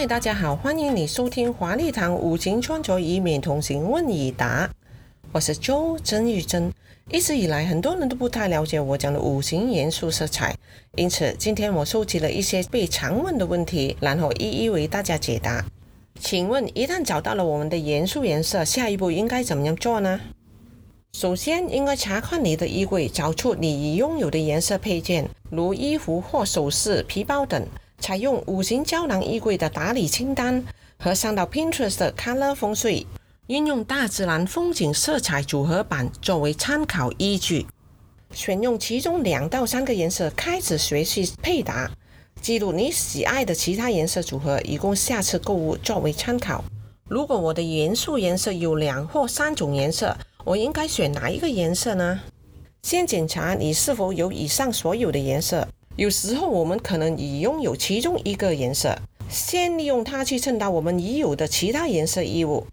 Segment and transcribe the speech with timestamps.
[0.00, 4.70] 嗨，大家好，欢迎你收听华丽堂五行穿着以免同行问以答。
[5.30, 6.72] 我是周曾玉珍。
[7.10, 10.56] 一直以来，很多人都不太了解我讲的五行元素色彩，
[10.96, 15.62] 因此今天我收集了一些被常问的问题，然后一一为大家解答。
[16.18, 20.18] 请问，一旦找到了我们的元素颜色，下一步应该怎么样做呢？
[21.12, 27.66] 首先，应该查看你的衣柜，找出你已拥有的颜色配件，如衣服或首饰、皮包等。
[28.10, 30.64] 采用五行胶囊衣柜的打理清单，
[30.98, 33.06] 和上到 Pinterest 的 Color 风水，
[33.46, 37.68] 运用大自然风景色彩组合板作为参考依据，
[38.32, 41.88] 选用其中两到三个颜色开始学习配搭，
[42.42, 46.64] 记录你喜爱的其他颜色组合，以供下次购物作为参考。
[47.08, 52.20] 如果我的元素颜色有两或三种颜色，我应该选哪一个颜色呢？
[52.82, 55.68] 先检查你是否有以上所有的颜色。
[56.00, 58.98] 有时候我们可能已拥有其中一个颜色，
[59.28, 62.66] 先利用它去衬搭我们已有的其他颜色衣物，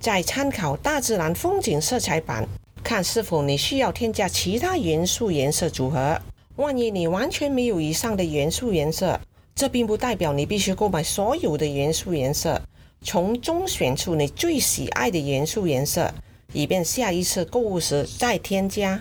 [0.00, 2.44] 再参考大自然风景色彩板，
[2.82, 6.20] 看是否你需要添加其他元素颜色组合。
[6.56, 9.20] 万一你完全没有以上的元素颜色，
[9.54, 12.60] 这并不代表你必须购买所有的元素颜色，
[13.00, 16.12] 从中选出你最喜爱的元素颜色，
[16.52, 19.00] 以便下一次购物时再添加。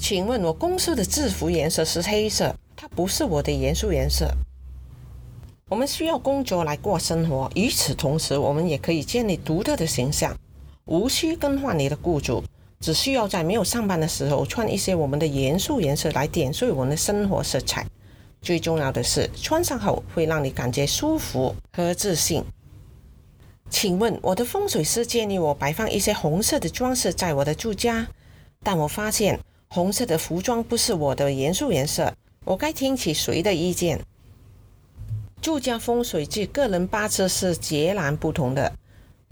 [0.00, 4.34] 请问我公司的制服颜色是黑色，它不是我的元素颜色。
[5.68, 10.34] 我们需要工作来过生活，与此同时，我们也可以建立独特的形象，
[10.86, 12.42] 无需更换你的雇主，
[12.80, 17.86] 只需要在没有上班的时候穿一些我们的元素颜色来点缀我们的生活色彩。
[18.40, 22.42] 最重要的是，穿上后会让你感觉舒服和自信。
[23.68, 28.08] 请问我的风水师建议我摆放一些红色的装饰在我的住家，
[28.64, 29.38] 但我发现。
[29.72, 32.12] 红色的服装不是我的元素颜色，
[32.44, 34.00] 我该听取谁的意见？
[35.40, 38.72] 住家风水及个人八字是截然不同的，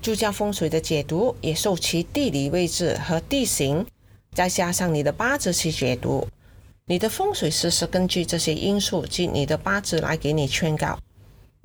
[0.00, 3.84] 住家风水的解读也受其地理位置和地形，
[4.32, 6.28] 再加上你的八字去解读。
[6.86, 10.96] 你的风水师是根据这些因素及你的八字来给你劝告。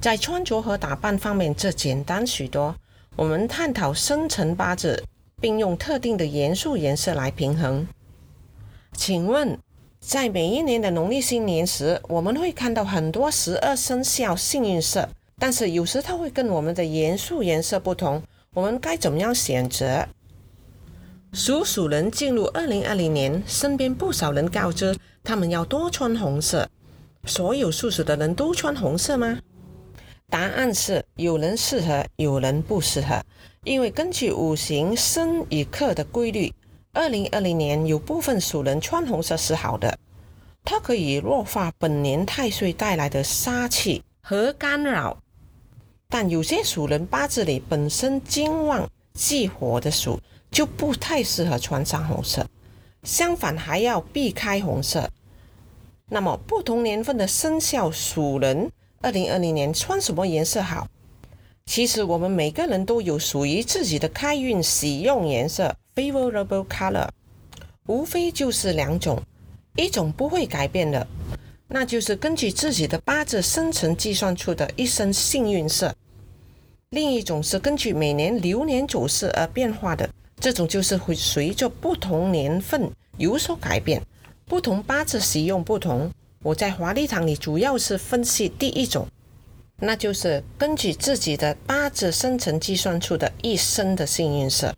[0.01, 2.75] 在穿着和打扮方面，这简单许多。
[3.15, 5.03] 我们探讨生辰八字，
[5.39, 7.87] 并用特定的元素颜色来平衡。
[8.95, 9.57] 请问，
[9.99, 15.09] 在每一年的农历新年时，我们会看到很多十二生肖幸运色，
[15.39, 18.21] 但是有时它会跟我们的元素颜色不同，
[18.53, 20.07] 我们该怎么样选择？
[21.33, 26.69] 属鼠人进入二零二零年，身边不少人告知他们要多穿红色。
[27.25, 29.39] 所有属鼠的人都穿红色吗？
[30.29, 33.21] 答案是有人适合，有人不适合，
[33.63, 36.53] 因为根据五行生与克的规律。
[36.95, 39.97] 二零二零年有部分属人穿红色是好的，
[40.63, 45.17] 它可以弱化本年太岁带来的杀气和干扰。
[46.07, 50.19] 但有些属人八字里本身金旺忌火的属，
[50.51, 52.45] 就不太适合穿上红色。
[53.01, 55.09] 相反，还要避开红色。
[56.09, 58.71] 那么，不同年份的生肖属人，
[59.01, 60.87] 二零二零年穿什么颜色好？
[61.65, 65.75] 其实，我们每个人都有属于自己的开运喜用颜色。
[65.95, 67.07] Favorable color，
[67.85, 69.21] 无非就是两种，
[69.75, 71.05] 一种不会改变的，
[71.67, 75.91] 那就是根据自己的八字生辰计算出的一生幸运色；
[76.89, 80.09] 另一种是根据每年流年走势而变化的，
[80.39, 84.01] 这种就是会随着不同年份有所改变，
[84.45, 86.11] 不同八字使用不同。
[86.41, 89.07] 我在华丽堂里主要是分析第一种，
[89.77, 94.73] 那就是根据自己的八字生辰计算出的一生的幸运色。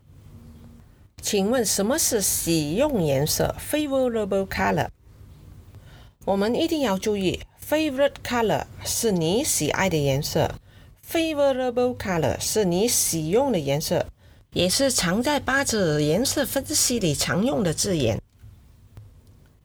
[1.26, 4.90] 请问什么是喜用颜色？Favorable color。
[6.24, 10.54] 我们一定要注意，favorite color 是你喜爱的颜色
[11.04, 14.06] ，favorable color 是你喜用的颜色，
[14.54, 18.22] 也是常在八字颜色分析里常用的字眼。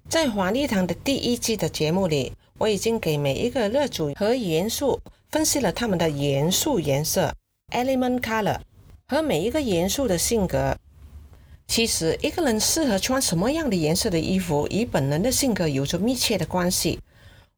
[0.08, 4.98] 在华丽堂的第一季的节目里，我已经给每一个热组和元素
[5.28, 7.34] 分析了他们的元素颜色
[7.74, 8.60] （element color）
[9.06, 10.74] 和每一个元素的性格。
[11.70, 16.98] 其实，一个人适合穿什么样的颜色的衣服，与本人的性格有着密切的关系。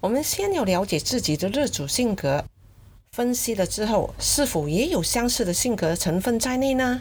[0.03, 2.45] 我们先要了解自己的日主性格，
[3.13, 7.01] 分析了之后，是否也有相似的性格成分在内呢？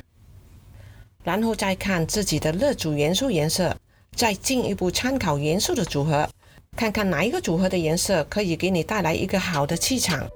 [1.22, 3.76] 然后再看自己的日主元素颜色，
[4.16, 6.30] 再进一步参考元素的组合，
[6.78, 10.30] 看看哪一个组合的颜色可以给你带来一个好的气场。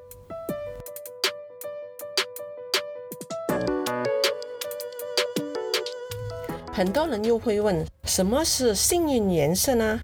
[6.75, 10.01] 很多人又会问，什么是幸运颜色呢？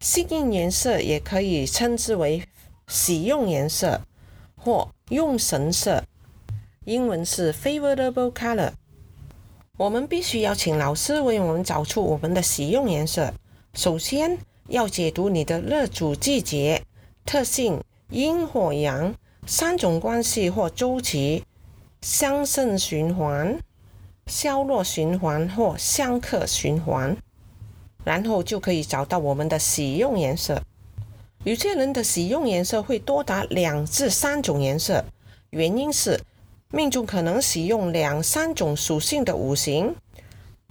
[0.00, 2.42] 幸运颜色也可以称之为
[2.88, 4.00] 喜用颜色，
[4.56, 6.02] 或用神色，
[6.86, 8.72] 英文是 favorable color。
[9.76, 13.32] 我们必须要请老师为我们找出我们的喜用颜色。
[13.74, 16.82] 首先要解读你的热主季节
[17.24, 19.14] 特性、阴或阳
[19.46, 21.44] 三种关系或周期、
[22.00, 23.56] 相胜循环、
[24.26, 27.16] 消弱循环或相克循环，
[28.04, 30.62] 然后就可以找到我们的使用颜色。
[31.44, 35.04] 有些人的使用颜色会多达两至三种颜色，
[35.50, 36.20] 原因是
[36.70, 39.94] 命中可能使用两三种属性的五行。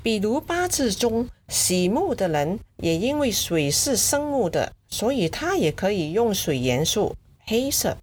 [0.02, 7.16] 比如八字中喜木的人，也因为水是生木的，所以他也可以用水元素，
[7.46, 7.98] 黑色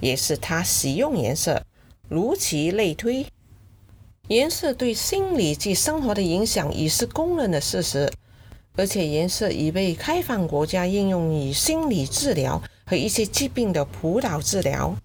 [0.00, 1.64] 也是他使用颜色。
[2.08, 3.26] 如其类推，
[4.32, 8.10] 颜色对心理及生活的影响已是公认的事实。
[8.74, 14.96] 而且颜色已被开放国家应用于心理治疗和一些疾病的辅导治疗。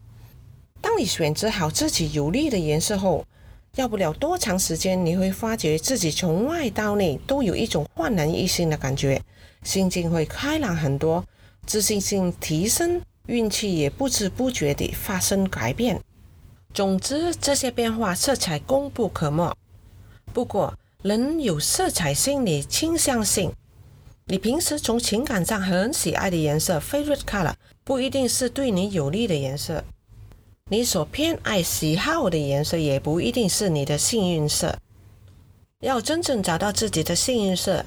[0.79, 3.25] 当你选择好自己有利的颜色后，
[3.75, 9.21] 要不了多长时间，你会发觉自己从外到内都有一种焕然一新的感觉，
[9.63, 11.25] 心境会开朗很多，
[11.65, 15.99] 自信心提升，运气也不知不觉地发生改变。
[16.73, 19.55] 总之，这些变化色彩功不可没。
[20.33, 23.51] 不过，人有色彩心理倾向性，
[24.25, 27.53] 你平时从情感上很喜爱的颜色 （favorite color）
[27.83, 29.83] 不一定是对你有利的颜色，
[30.69, 34.77] 你所偏爱喜好的颜色也不一定是你的幸运色。
[35.79, 37.85] 要真正找到自己的幸运色，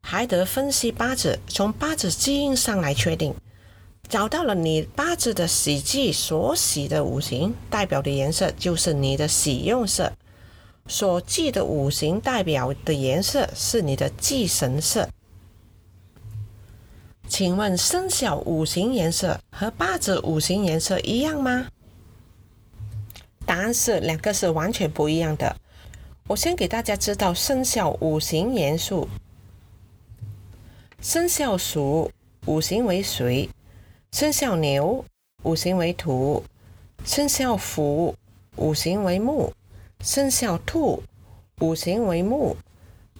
[0.00, 3.34] 还得分析八字，从八字基因上来确定。
[4.08, 10.12] 找到了你八字的喜忌所喜的五行，代表的颜色就是你的喜用色。
[10.86, 15.08] 所忌的五行代表的颜色是你的忌神色。
[17.28, 21.68] 请问生肖五行颜色和八字五行颜色一样吗？
[23.46, 25.56] 答案是两个是完全不一样的。
[26.26, 29.08] 我先给大家知道生肖五行元素：
[31.00, 32.10] 生肖鼠
[32.46, 33.48] 五行为水，
[34.12, 35.06] 生肖牛
[35.42, 36.44] 五行为土，
[37.02, 38.14] 生肖虎
[38.56, 39.54] 五行为木。
[40.02, 41.02] 生肖兔，
[41.60, 42.54] 五行为木；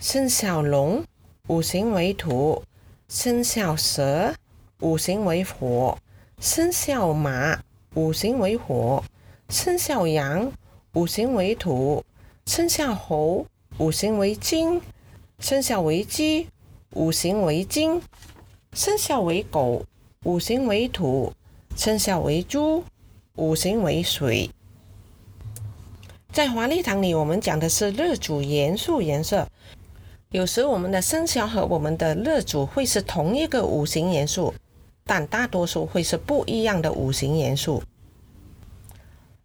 [0.01, 1.03] 生肖龙，
[1.47, 2.63] 五行为土；
[3.09, 4.35] 生肖蛇，
[4.81, 5.97] 五行为火；
[6.41, 7.63] 生肖马，
[7.95, 9.03] 五行为火；
[9.49, 10.53] 生肖羊，
[10.93, 12.03] 五行为土；
[12.45, 13.47] 生肖猴，
[13.79, 14.81] 五行为金；
[15.39, 16.49] 生肖为鸡，
[16.91, 18.03] 五行为金；
[18.75, 19.87] 生肖为狗，
[20.25, 21.33] 五行为土；
[21.77, 22.85] 生肖为猪，
[23.35, 24.49] 五行为水。
[26.31, 29.49] 在华丽堂里，我们讲的是日主元素颜色。
[30.31, 34.55] 有时我们的生肖和我们的日主会是同一个五行元素，
[35.05, 37.83] 但大多数会是不一样的五行元素。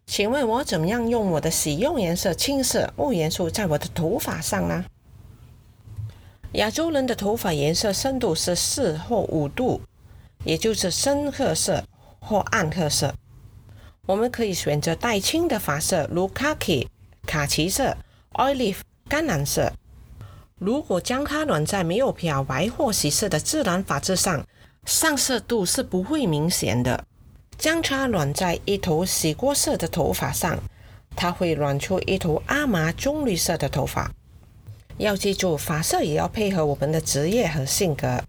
[0.06, 4.84] 请问我怎么样用我的喜用颜色青色木元素在我的头发上呢？
[6.52, 9.82] 亚洲人的头发颜色深度是四或五度，
[10.44, 11.84] 也就是深褐色
[12.20, 13.14] 或暗褐色。
[14.06, 16.86] 我们可以选择带青的发色，如 khaki
[17.26, 17.96] 卡其色、
[18.32, 18.78] olive
[19.08, 19.72] 橄榄色。
[20.58, 24.46] 如果将它染在没有漂白或洗色的自然发质上，
[24.86, 27.04] 上色度是不会明显的。
[27.58, 30.58] 将它染在一头洗过色的头发上，
[31.14, 34.10] 它会染出一头阿麻棕绿色的头发。
[34.96, 38.22] 要记住，发色也要配合我们的职业和性格。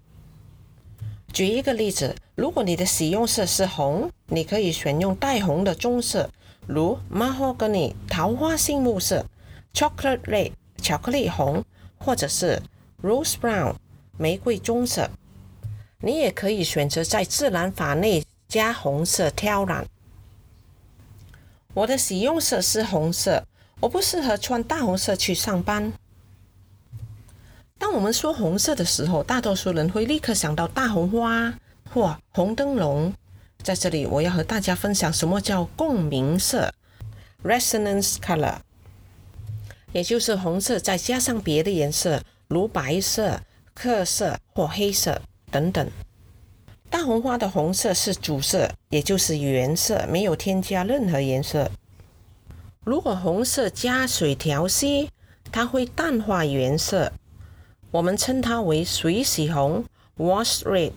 [1.39, 6.29] 举一个例子，如果你的使用色是红，你可以选用带红的棕色，
[6.67, 9.25] 如 mahogany 桃花杏木色、
[9.73, 11.63] chocolate red 巧克力红，
[11.97, 12.61] 或者是
[13.01, 13.75] rose brown
[14.17, 15.09] 玫瑰棕色。
[16.01, 19.87] 你也可以选择在自然法内加红色挑染。
[21.73, 23.45] 我的使用色是红色，
[23.79, 25.93] 我不适合穿大红色去上班。
[27.79, 31.51] 当我们说红色的时候，大多数人会立刻想到大红花
[31.91, 33.11] 或红灯笼。
[33.63, 36.73] 在这里，我要和大家分享什么叫共鸣色
[37.43, 38.57] （resonance color），
[39.93, 43.41] 也就是红色再加上别的颜色，如白色、
[43.73, 45.89] 褐色或黑色等等。
[46.89, 51.69] 大红花的红色是主色，也就是原色，没有添加任何颜色。
[52.83, 55.09] 如果红色加水调稀，
[55.51, 57.11] 它会淡化原色。
[57.91, 59.83] 我们称它为水洗红
[60.17, 60.91] （wash red）。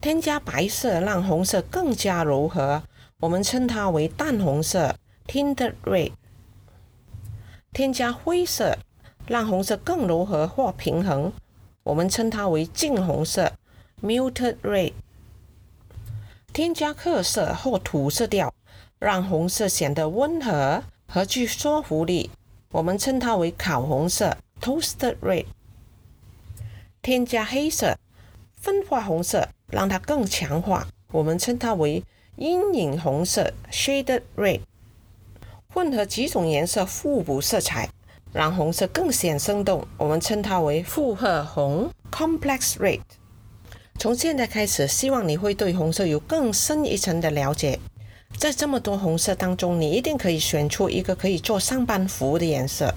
[0.00, 2.82] 添加白色让红色更加柔和，
[3.20, 6.12] 我们称它为淡红色 （tinted red）。
[7.72, 8.76] 添加灰色
[9.26, 11.32] 让红色更柔和或平衡，
[11.84, 13.52] 我们称它为净红色
[14.02, 14.92] （muted red）。
[16.52, 18.52] 添加褐色或土色调，
[18.98, 22.30] 让红色显得温和和具说服力。
[22.70, 25.44] 我们称它为烤红色 （toasted red）。
[27.02, 27.98] 添加黑色、
[28.56, 30.88] 分化红色，让它更强化。
[31.12, 32.02] 我们称它为
[32.36, 34.60] 阴影红色 （shaded red）。
[35.68, 37.90] 混合几种颜色互补色彩，
[38.32, 39.86] 让红色更显生动。
[39.98, 43.00] 我们称它为复合红 （complex red）。
[43.98, 47.78] 从现在开始，希望你会对红色有更深一层的了解。
[48.38, 52.94] 在这么多红色当中，你一定可以选出一个可以做上班服的颜色。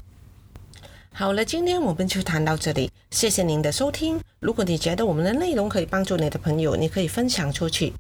[1.20, 4.20] 好了，今天我们就谈到这里，谢谢您的收听。
[4.40, 7.92] 如果你觉得我们的内容可以帮助你的朋友，你可以分享出去。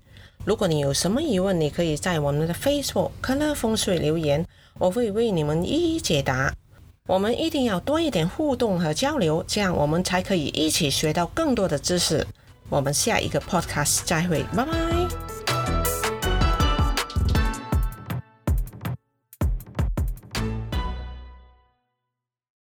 [0.45, 4.45] 如果你有什么疑问，你可以在我们的 Facebook“ 科乐风水”留言，
[4.77, 6.53] 我会为你们一一解答。
[7.07, 12.23] 我们一定要多一点互动和交流，这样我们才可以一起学到更多的知识。
[12.69, 14.96] 我们下一个 Podcast 再会，拜拜。